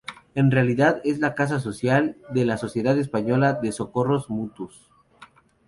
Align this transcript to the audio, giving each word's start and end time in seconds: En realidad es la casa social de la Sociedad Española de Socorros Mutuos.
En 0.33 0.49
realidad 0.49 0.99
es 1.03 1.19
la 1.19 1.35
casa 1.35 1.59
social 1.59 2.17
de 2.33 2.43
la 2.43 2.57
Sociedad 2.57 2.97
Española 2.97 3.53
de 3.53 3.71
Socorros 3.71 4.31
Mutuos. 4.31 4.89